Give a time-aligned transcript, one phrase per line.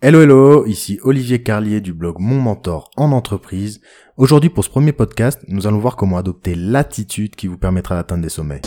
[0.00, 3.80] Hello hello, ici Olivier Carlier du blog Mon Mentor en entreprise.
[4.16, 8.22] Aujourd'hui pour ce premier podcast, nous allons voir comment adopter l'attitude qui vous permettra d'atteindre
[8.22, 8.62] des sommets.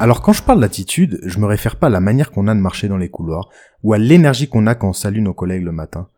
[0.00, 2.60] Alors quand je parle d'attitude, je me réfère pas à la manière qu'on a de
[2.60, 3.50] marcher dans les couloirs,
[3.82, 6.08] ou à l'énergie qu'on a quand on salue nos collègues le matin.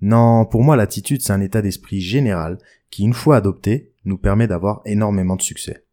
[0.00, 2.58] Non, pour moi l'attitude c'est un état d'esprit général
[2.88, 5.84] qui, une fois adopté, nous permet d'avoir énormément de succès.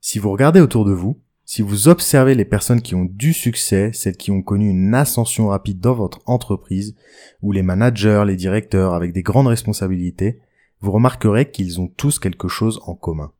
[0.00, 3.90] Si vous regardez autour de vous, si vous observez les personnes qui ont du succès,
[3.92, 6.96] celles qui ont connu une ascension rapide dans votre entreprise,
[7.42, 10.40] ou les managers, les directeurs avec des grandes responsabilités,
[10.80, 13.32] vous remarquerez qu'ils ont tous quelque chose en commun.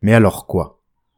[0.00, 0.75] Mais alors quoi?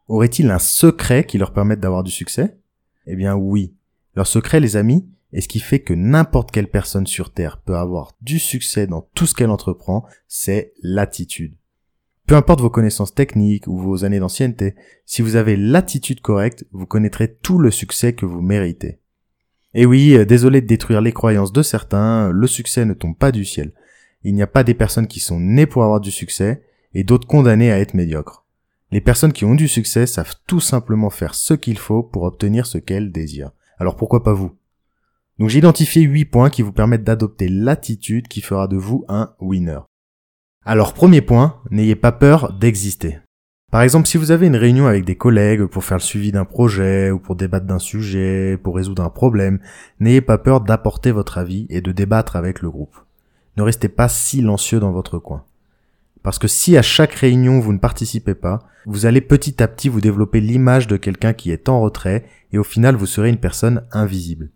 [0.08, 2.58] Aurait-il un secret qui leur permette d'avoir du succès?
[3.06, 3.74] Eh bien oui.
[4.14, 7.76] Leur secret, les amis, est ce qui fait que n'importe quelle personne sur Terre peut
[7.76, 11.54] avoir du succès dans tout ce qu'elle entreprend, c'est l'attitude.
[12.26, 14.74] Peu importe vos connaissances techniques ou vos années d'ancienneté,
[15.06, 19.00] si vous avez l'attitude correcte, vous connaîtrez tout le succès que vous méritez.
[19.74, 23.32] Et oui, euh, désolé de détruire les croyances de certains, le succès ne tombe pas
[23.32, 23.72] du ciel.
[24.24, 26.62] Il n'y a pas des personnes qui sont nées pour avoir du succès
[26.94, 28.46] et d'autres condamnées à être médiocres.
[28.90, 32.66] Les personnes qui ont du succès savent tout simplement faire ce qu'il faut pour obtenir
[32.66, 33.52] ce qu'elles désirent.
[33.78, 34.56] Alors pourquoi pas vous?
[35.38, 39.34] Donc j'ai identifié 8 points qui vous permettent d'adopter l'attitude qui fera de vous un
[39.40, 39.80] winner.
[40.64, 43.18] Alors premier point, n'ayez pas peur d'exister.
[43.70, 46.46] Par exemple, si vous avez une réunion avec des collègues pour faire le suivi d'un
[46.46, 49.60] projet ou pour débattre d'un sujet, pour résoudre un problème,
[50.00, 52.96] n'ayez pas peur d'apporter votre avis et de débattre avec le groupe.
[53.58, 55.44] Ne restez pas silencieux dans votre coin.
[56.28, 59.88] Parce que si à chaque réunion vous ne participez pas, vous allez petit à petit
[59.88, 63.38] vous développer l'image de quelqu'un qui est en retrait et au final vous serez une
[63.38, 64.50] personne invisible.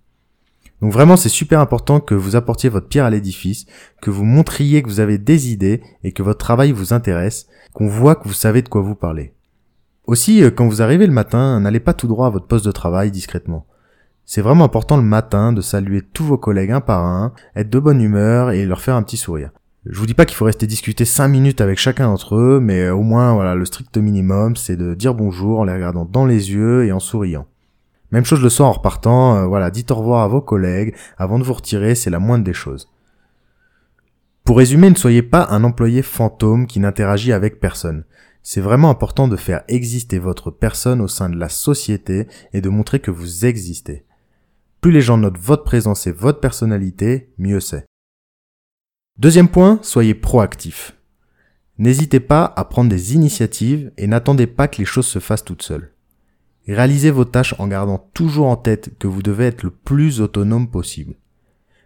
[0.82, 3.64] Donc vraiment c'est super important que vous apportiez votre pierre à l'édifice,
[4.02, 7.88] que vous montriez que vous avez des idées et que votre travail vous intéresse, qu'on
[7.88, 9.32] voit que vous savez de quoi vous parlez.
[10.04, 12.70] Aussi, euh, quand vous arrivez le matin, n'allez pas tout droit à votre poste de
[12.70, 13.64] travail discrètement.
[14.26, 17.78] C'est vraiment important le matin de saluer tous vos collègues un par un, être de
[17.78, 19.52] bonne humeur et leur faire un petit sourire.
[19.84, 22.88] Je vous dis pas qu'il faut rester discuter 5 minutes avec chacun d'entre eux, mais
[22.90, 26.52] au moins voilà, le strict minimum, c'est de dire bonjour en les regardant dans les
[26.52, 27.48] yeux et en souriant.
[28.12, 31.40] Même chose le soir en repartant, euh, voilà, dites au revoir à vos collègues avant
[31.40, 32.92] de vous retirer, c'est la moindre des choses.
[34.44, 38.04] Pour résumer, ne soyez pas un employé fantôme qui n'interagit avec personne.
[38.44, 42.68] C'est vraiment important de faire exister votre personne au sein de la société et de
[42.68, 44.04] montrer que vous existez.
[44.80, 47.86] Plus les gens notent votre présence et votre personnalité, mieux c'est.
[49.18, 50.96] Deuxième point, soyez proactif.
[51.78, 55.62] N'hésitez pas à prendre des initiatives et n'attendez pas que les choses se fassent toutes
[55.62, 55.92] seules.
[56.66, 60.70] Réalisez vos tâches en gardant toujours en tête que vous devez être le plus autonome
[60.70, 61.14] possible.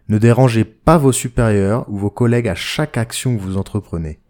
[0.08, 4.20] Ne dérangez pas vos supérieurs ou vos collègues à chaque action que vous entreprenez.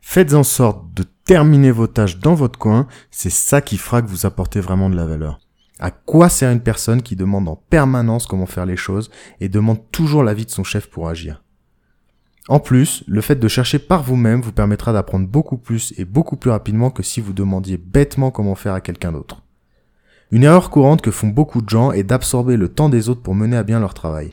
[0.00, 4.08] Faites en sorte de terminer vos tâches dans votre coin, c'est ça qui fera que
[4.08, 5.40] vous apportez vraiment de la valeur.
[5.78, 9.90] À quoi sert une personne qui demande en permanence comment faire les choses et demande
[9.90, 11.42] toujours l'avis de son chef pour agir?
[12.48, 16.36] En plus, le fait de chercher par vous-même vous permettra d'apprendre beaucoup plus et beaucoup
[16.36, 19.42] plus rapidement que si vous demandiez bêtement comment faire à quelqu'un d'autre.
[20.30, 23.34] Une erreur courante que font beaucoup de gens est d'absorber le temps des autres pour
[23.34, 24.32] mener à bien leur travail.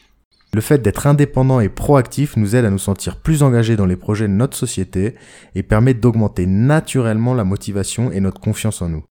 [0.53, 3.96] Le fait d'être indépendant et proactif nous aide à nous sentir plus engagés dans les
[3.96, 5.16] projets de notre société
[5.56, 9.03] et permet d'augmenter naturellement la motivation et notre confiance en nous.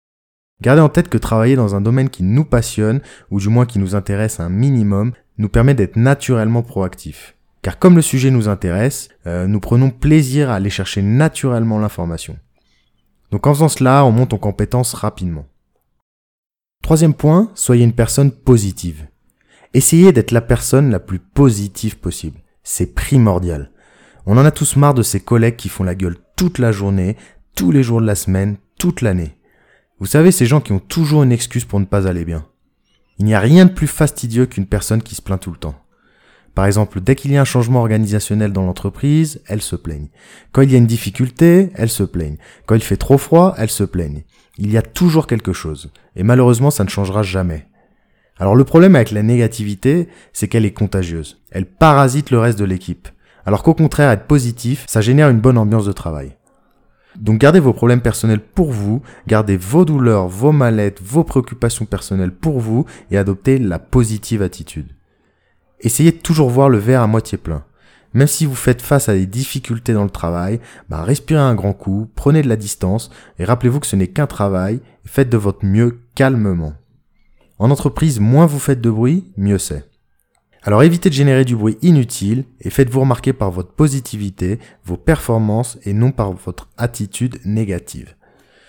[0.60, 3.00] Gardez en tête que travailler dans un domaine qui nous passionne,
[3.32, 7.34] ou du moins qui nous intéresse un minimum, nous permet d'être naturellement proactif.
[7.62, 12.36] Car comme le sujet nous intéresse, euh, nous prenons plaisir à aller chercher naturellement l'information.
[13.30, 15.46] Donc en faisant cela, on monte en compétence rapidement.
[16.82, 19.06] Troisième point, soyez une personne positive.
[19.72, 22.40] Essayez d'être la personne la plus positive possible.
[22.64, 23.70] C'est primordial.
[24.26, 27.16] On en a tous marre de ces collègues qui font la gueule toute la journée,
[27.54, 29.36] tous les jours de la semaine, toute l'année.
[30.00, 32.46] Vous savez, ces gens qui ont toujours une excuse pour ne pas aller bien.
[33.18, 35.81] Il n'y a rien de plus fastidieux qu'une personne qui se plaint tout le temps.
[36.54, 40.10] Par exemple, dès qu'il y a un changement organisationnel dans l'entreprise, elles se plaignent.
[40.52, 42.36] Quand il y a une difficulté, elles se plaignent.
[42.66, 44.24] Quand il fait trop froid, elles se plaignent.
[44.58, 45.90] Il y a toujours quelque chose.
[46.14, 47.66] Et malheureusement, ça ne changera jamais.
[48.38, 51.40] Alors le problème avec la négativité, c'est qu'elle est contagieuse.
[51.50, 53.08] Elle parasite le reste de l'équipe.
[53.46, 56.36] Alors qu'au contraire, être positif, ça génère une bonne ambiance de travail.
[57.16, 62.32] Donc gardez vos problèmes personnels pour vous, gardez vos douleurs, vos mallettes, vos préoccupations personnelles
[62.32, 64.92] pour vous et adoptez la positive attitude.
[65.82, 67.64] Essayez de toujours voir le verre à moitié plein.
[68.14, 71.72] Même si vous faites face à des difficultés dans le travail, bah respirez un grand
[71.72, 75.64] coup, prenez de la distance et rappelez-vous que ce n'est qu'un travail, faites de votre
[75.64, 76.74] mieux calmement.
[77.58, 79.88] En entreprise, moins vous faites de bruit, mieux c'est.
[80.62, 85.78] Alors évitez de générer du bruit inutile et faites-vous remarquer par votre positivité, vos performances
[85.84, 88.14] et non par votre attitude négative.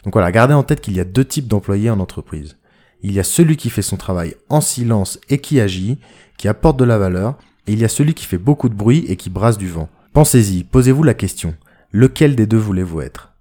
[0.04, 2.58] Donc voilà, gardez en tête qu'il y a deux types d'employés en entreprise.
[3.04, 6.00] Il y a celui qui fait son travail en silence et qui agit,
[6.38, 9.06] qui apporte de la valeur, et il y a celui qui fait beaucoup de bruit
[9.10, 9.90] et qui brasse du vent.
[10.14, 11.56] Pensez-y, posez-vous la question.
[11.92, 13.34] Lequel des deux voulez-vous être?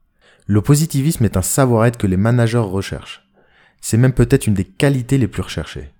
[0.47, 3.29] Le positivisme est un savoir-être que les managers recherchent.
[3.81, 5.91] C'est même peut-être une des qualités les plus recherchées.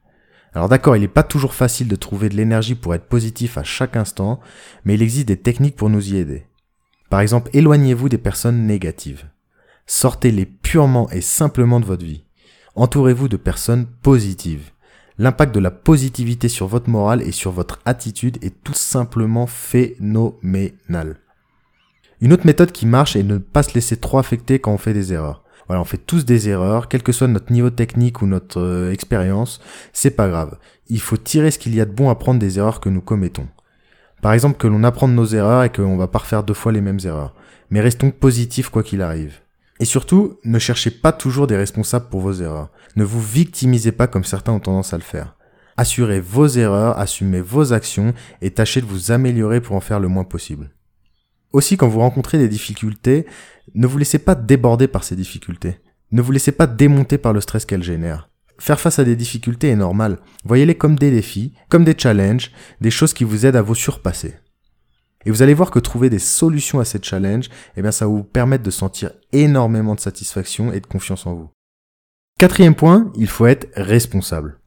[0.55, 3.63] Alors d'accord, il n'est pas toujours facile de trouver de l'énergie pour être positif à
[3.63, 4.41] chaque instant,
[4.85, 6.47] mais il existe des techniques pour nous y aider.
[7.11, 9.25] Par exemple, éloignez-vous des personnes négatives.
[9.87, 12.25] Sortez-les purement et simplement de votre vie.
[12.75, 14.71] Entourez-vous de personnes positives.
[15.19, 21.19] L'impact de la positivité sur votre morale et sur votre attitude est tout simplement phénoménal.
[22.23, 24.79] Une autre méthode qui marche est de ne pas se laisser trop affecter quand on
[24.79, 25.45] fait des erreurs.
[25.67, 28.93] Voilà, on fait tous des erreurs, quel que soit notre niveau technique ou notre euh,
[28.93, 29.61] expérience,
[29.93, 30.59] c'est pas grave.
[30.89, 33.03] Il faut tirer ce qu'il y a de bon à prendre des erreurs que nous
[33.03, 33.49] commettons.
[34.23, 36.73] Par exemple, que l'on apprend de nos erreurs et qu'on va pas refaire deux fois
[36.73, 37.35] les mêmes erreurs.
[37.71, 39.41] Mais restons positifs quoi qu'il arrive.
[39.81, 42.71] Et surtout, ne cherchez pas toujours des responsables pour vos erreurs.
[42.97, 45.37] Ne vous victimisez pas comme certains ont tendance à le faire.
[45.77, 50.09] Assurez vos erreurs, assumez vos actions et tâchez de vous améliorer pour en faire le
[50.09, 50.71] moins possible.
[51.53, 53.27] Aussi, quand vous rencontrez des difficultés,
[53.75, 55.81] ne vous laissez pas déborder par ces difficultés.
[56.11, 58.29] Ne vous laissez pas démonter par le stress qu'elles génèrent.
[58.59, 60.19] Faire face à des difficultés est normal.
[60.45, 64.35] Voyez-les comme des défis, comme des challenges, des choses qui vous aident à vous surpasser.
[65.25, 68.11] Et vous allez voir que trouver des solutions à ces challenges, eh bien, ça va
[68.11, 71.51] vous permettre de sentir énormément de satisfaction et de confiance en vous.
[72.39, 74.59] Quatrième point, il faut être responsable.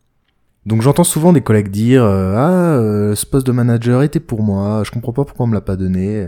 [0.65, 4.41] Donc j'entends souvent des collègues dire euh, ah euh, ce poste de manager était pour
[4.41, 6.27] moi, je comprends pas pourquoi on me l'a pas donné.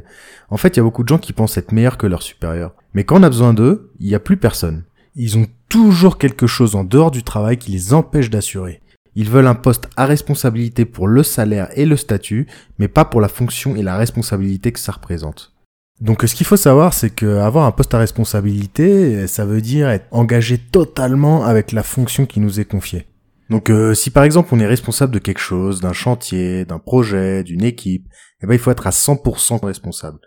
[0.50, 2.76] En fait, il y a beaucoup de gens qui pensent être meilleurs que leurs supérieurs.
[2.94, 4.84] Mais quand on a besoin d'eux, il n'y a plus personne.
[5.16, 8.82] Ils ont toujours quelque chose en dehors du travail qui les empêche d'assurer.
[9.20, 12.46] Ils veulent un poste à responsabilité pour le salaire et le statut,
[12.78, 15.56] mais pas pour la fonction et la responsabilité que ça représente.
[16.00, 20.06] Donc ce qu'il faut savoir, c'est qu'avoir un poste à responsabilité, ça veut dire être
[20.12, 23.08] engagé totalement avec la fonction qui nous est confiée.
[23.50, 27.44] Donc euh, si par exemple on est responsable de quelque chose, d'un chantier, d'un projet,
[27.44, 28.06] d'une équipe,
[28.44, 30.20] eh ben il faut être à 100% responsable.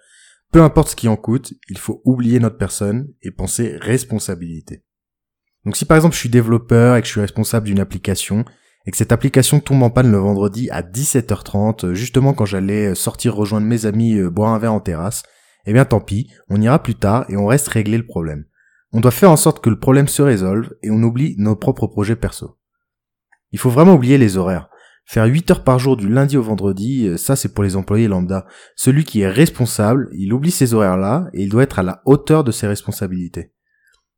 [0.51, 4.83] Peu importe ce qui en coûte, il faut oublier notre personne et penser responsabilité.
[5.65, 8.45] Donc si par exemple je suis développeur et que je suis responsable d'une application,
[8.87, 13.35] et que cette application tombe en panne le vendredi à 17h30, justement quand j'allais sortir
[13.35, 15.23] rejoindre mes amis euh, boire un verre en terrasse,
[15.67, 18.45] eh bien tant pis, on ira plus tard et on reste régler le problème.
[18.93, 21.87] On doit faire en sorte que le problème se résolve et on oublie nos propres
[21.87, 22.59] projets perso.
[23.53, 24.69] Il faut vraiment oublier les horaires.
[25.05, 28.09] Faire 8 heures par jour du lundi au vendredi, euh, ça c'est pour les employés
[28.09, 28.47] lambda.
[28.77, 32.45] Celui qui est responsable, il oublie ces horaires-là et il doit être à la hauteur
[32.45, 33.53] de ses responsabilités.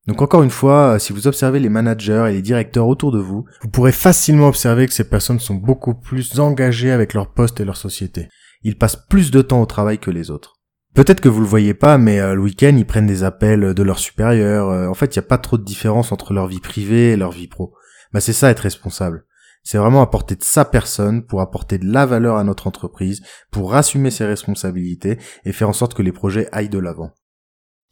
[0.08, 3.44] Donc encore une fois, si vous observez les managers et les directeurs autour de vous,
[3.62, 7.64] vous pourrez facilement observer que ces personnes sont beaucoup plus engagées avec leur poste et
[7.64, 8.28] leur société.
[8.62, 10.54] Ils passent plus de temps au travail que les autres.
[10.94, 13.82] Peut-être que vous le voyez pas, mais euh, le week-end, ils prennent des appels de
[13.82, 14.68] leurs supérieurs.
[14.68, 17.16] Euh, en fait, il n'y a pas trop de différence entre leur vie privée et
[17.16, 17.72] leur vie pro.
[18.12, 19.24] Bah, c'est ça être responsable.
[19.62, 23.74] C'est vraiment apporter de sa personne pour apporter de la valeur à notre entreprise, pour
[23.74, 27.12] assumer ses responsabilités et faire en sorte que les projets aillent de l'avant.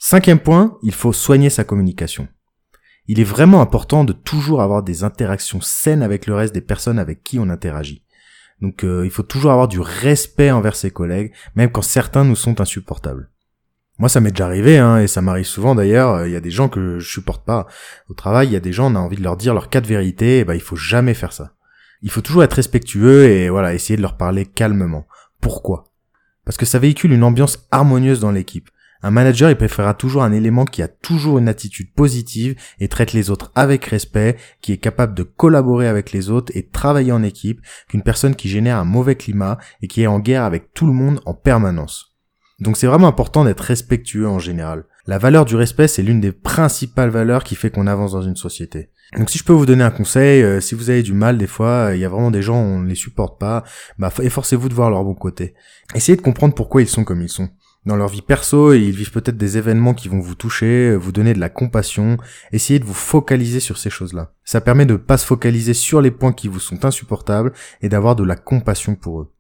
[0.03, 2.27] Cinquième point, il faut soigner sa communication.
[3.07, 6.99] Il est vraiment important de toujours avoir des interactions saines avec le reste des personnes
[6.99, 8.03] avec qui on interagit.
[8.63, 12.35] Donc euh, il faut toujours avoir du respect envers ses collègues, même quand certains nous
[12.35, 13.31] sont insupportables.
[13.99, 16.27] Moi, ça m'est déjà arrivé, hein, et ça m'arrive souvent d'ailleurs.
[16.27, 17.67] Il y a des gens que je supporte pas
[18.09, 18.49] au travail.
[18.49, 20.39] Il y a des gens, on a envie de leur dire leur cas de vérité.
[20.39, 21.53] Et ben, il faut jamais faire ça.
[22.01, 25.07] Il faut toujours être respectueux et voilà, essayer de leur parler calmement.
[25.43, 25.93] Pourquoi?
[26.47, 28.71] Parce que ça véhicule une ambiance harmonieuse dans l'équipe.
[29.03, 33.13] Un manager, il préférera toujours un élément qui a toujours une attitude positive et traite
[33.13, 37.23] les autres avec respect, qui est capable de collaborer avec les autres et travailler en
[37.23, 40.87] équipe, qu'une personne qui génère un mauvais climat et qui est en guerre avec tout
[40.87, 42.17] le monde en permanence.
[42.59, 44.85] Donc c'est vraiment important d'être respectueux en général.
[45.07, 48.37] La valeur du respect, c'est l'une des principales valeurs qui fait qu'on avance dans une
[48.37, 48.91] société.
[49.17, 51.47] Donc si je peux vous donner un conseil, euh, si vous avez du mal des
[51.47, 53.65] fois, il y a vraiment des gens on ne les supporte pas,
[53.99, 55.55] bah efforcez-vous de voir leur bon côté.
[55.95, 57.49] Essayez de comprendre pourquoi ils sont comme ils sont
[57.87, 61.33] dans leur vie perso ils vivent peut-être des événements qui vont vous toucher, vous donner
[61.33, 62.19] de la compassion,
[62.53, 64.33] essayez de vous focaliser sur ces choses-là.
[64.45, 67.89] Ça permet de ne pas se focaliser sur les points qui vous sont insupportables et
[67.89, 69.33] d'avoir de la compassion pour eux.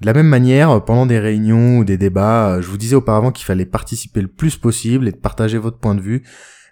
[0.00, 3.44] De la même manière, pendant des réunions ou des débats, je vous disais auparavant qu'il
[3.44, 6.22] fallait participer le plus possible et de partager votre point de vue,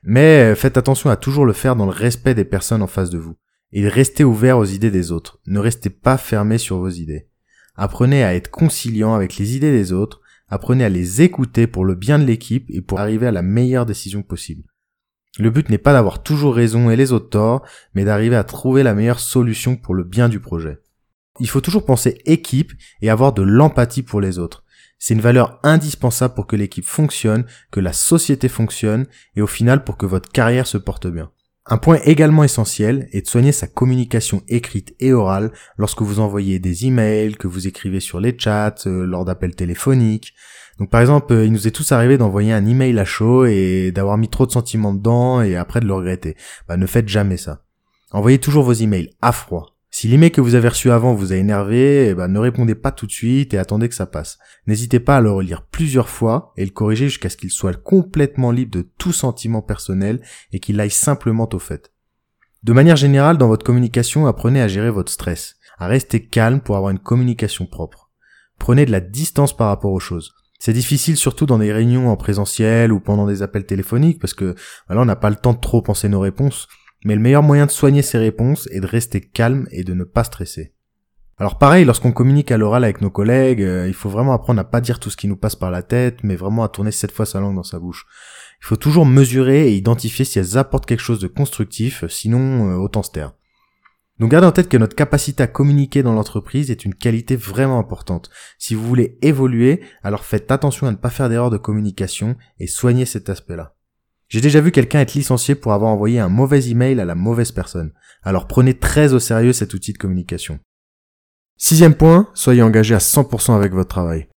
[0.03, 3.19] mais faites attention à toujours le faire dans le respect des personnes en face de
[3.19, 3.37] vous.
[3.73, 5.41] Et restez ouvert aux idées des autres.
[5.47, 7.29] Ne restez pas fermé sur vos idées.
[7.77, 11.95] Apprenez à être conciliant avec les idées des autres, Apprenez à les écouter pour le
[11.95, 14.64] bien de l'équipe et pour arriver à la meilleure décision possible.
[15.38, 17.64] Le but n'est pas d'avoir toujours raison et les autres torts,
[17.95, 20.81] mais d'arriver à trouver la meilleure solution pour le bien du projet.
[21.38, 24.64] Il faut toujours penser équipe et avoir de l'empathie pour les autres.
[24.99, 29.85] C'est une valeur indispensable pour que l'équipe fonctionne, que la société fonctionne et au final
[29.85, 31.31] pour que votre carrière se porte bien.
[31.71, 36.59] Un point également essentiel est de soigner sa communication écrite et orale lorsque vous envoyez
[36.59, 40.33] des emails, que vous écrivez sur les chats, euh, lors d'appels téléphoniques.
[40.79, 43.93] Donc par exemple, euh, il nous est tous arrivé d'envoyer un email à chaud et
[43.93, 46.37] d'avoir mis trop de sentiments dedans et après de le regretter.
[46.69, 47.65] Bah ne faites jamais ça.
[48.13, 49.77] Envoyez toujours vos emails à froid.
[49.99, 52.93] Si l'email que vous avez reçu avant vous a énervé, eh ben, ne répondez pas
[52.93, 54.38] tout de suite et attendez que ça passe.
[54.69, 58.52] N'hésitez pas à le relire plusieurs fois et le corriger jusqu'à ce qu'il soit complètement
[58.52, 60.21] libre de tout sentiment personnel
[60.52, 61.93] et qu'il aille simplement au fait.
[62.62, 66.76] De manière générale, dans votre communication, apprenez à gérer votre stress, à rester calme pour
[66.76, 68.12] avoir une communication propre.
[68.61, 70.33] Prenez de la distance par rapport aux choses.
[70.61, 74.55] C'est difficile surtout dans des réunions en présentiel ou pendant des appels téléphoniques parce que
[74.87, 76.69] voilà, on n'a pas le temps de trop penser nos réponses
[77.05, 80.05] mais le meilleur moyen de soigner ces réponses est de rester calme et de ne
[80.05, 80.75] pas stresser.
[81.40, 84.64] Alors pareil, lorsqu'on communique à l'oral avec nos collègues, euh, il faut vraiment apprendre à
[84.64, 87.12] pas dire tout ce qui nous passe par la tête, mais vraiment à tourner cette
[87.12, 88.07] fois sa langue dans sa bouche.
[88.61, 92.75] Il faut toujours mesurer et identifier si elles apportent quelque chose de constructif, sinon euh,
[92.75, 93.35] autant se taire.
[94.19, 97.78] Donc gardez en tête que notre capacité à communiquer dans l'entreprise est une qualité vraiment
[97.78, 98.31] importante.
[98.59, 102.67] Si vous voulez évoluer, alors faites attention à ne pas faire d'erreur de communication et
[102.67, 103.77] soignez cet aspect-là.
[104.28, 107.50] J'ai déjà vu quelqu'un être licencié pour avoir envoyé un mauvais email à la mauvaise
[107.52, 107.92] personne.
[108.23, 110.58] Alors prenez très au sérieux cet outil de communication.
[111.56, 114.28] Sixième point, soyez engagé à 100% avec votre travail.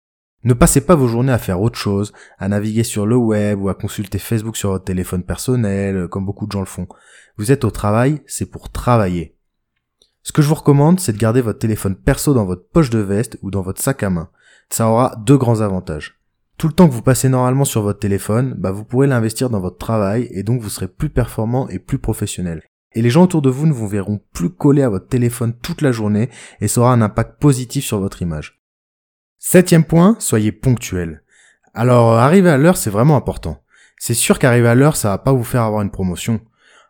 [0.44, 3.70] Ne passez pas vos journées à faire autre chose, à naviguer sur le web ou
[3.70, 6.88] à consulter Facebook sur votre téléphone personnel, comme beaucoup de gens le font.
[7.38, 9.38] Vous êtes au travail, c'est pour travailler.
[10.24, 13.00] Ce que je vous recommande, c'est de garder votre téléphone perso dans votre poche de
[13.00, 14.30] veste ou dans votre sac à main.
[14.70, 16.21] Ça aura deux grands avantages.
[16.62, 19.60] Tout le temps que vous passez normalement sur votre téléphone, bah vous pourrez l'investir dans
[19.60, 22.62] votre travail et donc vous serez plus performant et plus professionnel.
[22.94, 25.82] Et les gens autour de vous ne vous verront plus collés à votre téléphone toute
[25.82, 28.62] la journée et ça aura un impact positif sur votre image.
[29.40, 31.24] Septième point, soyez ponctuel.
[31.74, 33.64] Alors, arriver à l'heure, c'est vraiment important.
[33.98, 36.42] C'est sûr qu'arriver à l'heure, ça va pas vous faire avoir une promotion.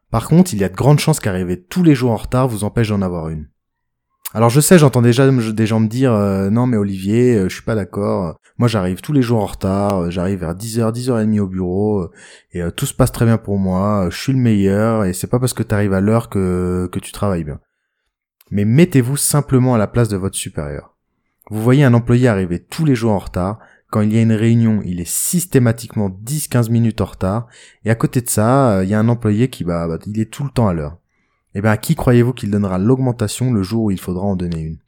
[0.09, 2.65] Par contre, il y a de grandes chances qu'arriver tous les jours en retard vous
[2.65, 3.47] empêche d'en avoir une.
[4.33, 7.53] Alors je sais, j'entends déjà des gens me dire euh, non mais Olivier, euh, je
[7.53, 8.39] suis pas d'accord.
[8.57, 12.09] Moi j'arrive tous les jours en retard, euh, j'arrive vers 10h, 10h30 au bureau
[12.53, 15.39] et tout se passe très bien pour moi, je suis le meilleur et c'est pas
[15.39, 17.59] parce que tu arrives à l'heure que que tu travailles bien.
[18.51, 20.95] Mais mettez-vous simplement à la place de votre supérieur.
[21.49, 23.59] Vous voyez un employé arriver tous les jours en retard,
[23.89, 27.47] quand il y a une réunion, il est systématiquement 10-15 minutes en retard
[27.83, 30.31] et à côté de ça, il y a un employé qui bah, bah il est
[30.31, 31.00] tout le temps à l'heure.
[31.53, 34.61] Eh bien, à qui croyez-vous qu'il donnera l'augmentation le jour où il faudra en donner
[34.61, 34.79] une?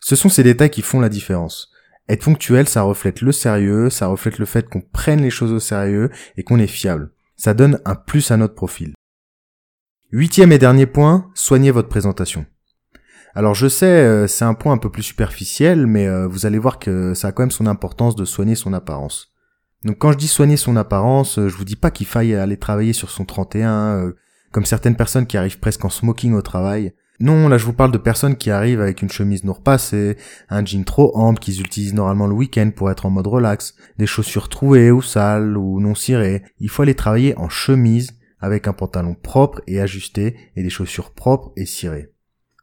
[0.00, 1.70] Ce sont ces détails qui font la différence.
[2.08, 5.58] Être ponctuel, ça reflète le sérieux, ça reflète le fait qu'on prenne les choses au
[5.58, 7.10] sérieux et qu'on est fiable.
[7.36, 8.94] Ça donne un plus à notre profil.
[10.12, 12.46] Huitième et dernier point, soignez votre présentation.
[13.34, 16.58] Alors je sais, euh, c'est un point un peu plus superficiel, mais euh, vous allez
[16.58, 19.34] voir que ça a quand même son importance de soigner son apparence.
[19.84, 22.56] Donc quand je dis soigner son apparence, euh, je vous dis pas qu'il faille aller
[22.56, 24.12] travailler sur son 31,
[24.56, 26.94] comme certaines personnes qui arrivent presque en smoking au travail.
[27.20, 30.16] Non, là je vous parle de personnes qui arrivent avec une chemise non repassée,
[30.48, 34.06] un jean trop ample qu'ils utilisent normalement le week-end pour être en mode relax, des
[34.06, 36.42] chaussures trouées ou sales ou non cirées.
[36.58, 41.12] Il faut aller travailler en chemise avec un pantalon propre et ajusté et des chaussures
[41.12, 42.08] propres et cirées.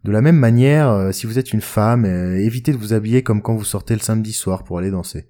[0.04, 3.22] De la même manière, euh, si vous êtes une femme, euh, évitez de vous habiller
[3.22, 5.28] comme quand vous sortez le samedi soir pour aller danser.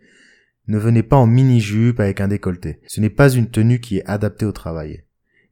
[0.68, 2.80] Ne venez pas en mini-jupe avec un décolleté.
[2.88, 5.04] Ce n'est pas une tenue qui est adaptée au travail.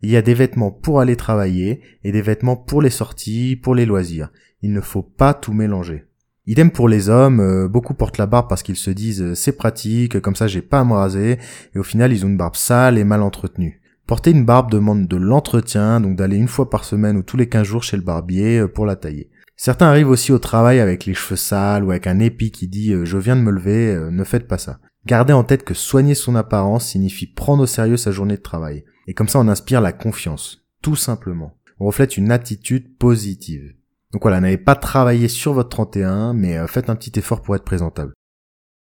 [0.01, 3.75] Il y a des vêtements pour aller travailler et des vêtements pour les sorties, pour
[3.75, 4.31] les loisirs.
[4.61, 6.05] Il ne faut pas tout mélanger.
[6.47, 9.51] Idem pour les hommes, euh, beaucoup portent la barbe parce qu'ils se disent euh, c'est
[9.51, 11.37] pratique, comme ça j'ai pas à me raser,
[11.75, 13.79] et au final ils ont une barbe sale et mal entretenue.
[14.07, 17.47] Porter une barbe demande de l'entretien, donc d'aller une fois par semaine ou tous les
[17.47, 19.29] 15 jours chez le barbier euh, pour la tailler.
[19.55, 22.95] Certains arrivent aussi au travail avec les cheveux sales ou avec un épi qui dit
[23.03, 24.79] je viens de me lever, ne faites pas ça.
[25.05, 28.85] Gardez en tête que soigner son apparence signifie prendre au sérieux sa journée de travail.
[29.07, 31.53] Et comme ça, on inspire la confiance, tout simplement.
[31.79, 33.73] On reflète une attitude positive.
[34.11, 37.55] Donc voilà, n'allez pas travailler sur votre 31, mais euh, faites un petit effort pour
[37.55, 38.13] être présentable.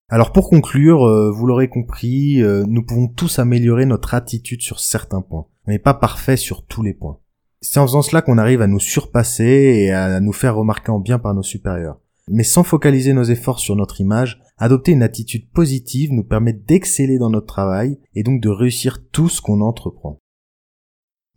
[0.10, 4.80] Alors pour conclure, euh, vous l'aurez compris, euh, nous pouvons tous améliorer notre attitude sur
[4.80, 5.46] certains points.
[5.68, 7.20] On n'est pas parfait sur tous les points.
[7.62, 11.00] C'est en faisant cela qu'on arrive à nous surpasser et à nous faire remarquer en
[11.00, 12.00] bien par nos supérieurs.
[12.30, 17.18] Mais sans focaliser nos efforts sur notre image, adopter une attitude positive nous permet d'exceller
[17.18, 20.20] dans notre travail et donc de réussir tout ce qu'on entreprend.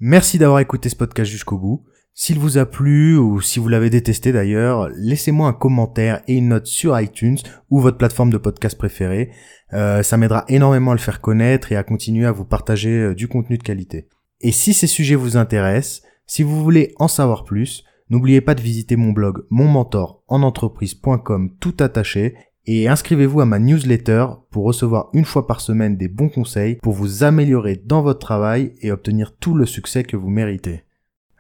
[0.01, 1.85] Merci d'avoir écouté ce podcast jusqu'au bout.
[2.15, 6.49] S'il vous a plu ou si vous l'avez détesté d'ailleurs, laissez-moi un commentaire et une
[6.49, 7.39] note sur iTunes
[7.71, 9.31] ou votre plateforme de podcast préférée.
[9.73, 13.15] Euh, ça m'aidera énormément à le faire connaître et à continuer à vous partager euh,
[13.15, 14.09] du contenu de qualité.
[14.41, 18.61] Et si ces sujets vous intéressent, si vous voulez en savoir plus, N'oubliez pas de
[18.61, 25.47] visiter mon blog monmentorenentreprise.com tout attaché et inscrivez-vous à ma newsletter pour recevoir une fois
[25.47, 29.67] par semaine des bons conseils pour vous améliorer dans votre travail et obtenir tout le
[29.67, 30.85] succès que vous méritez.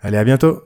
[0.00, 0.62] Allez, à bientôt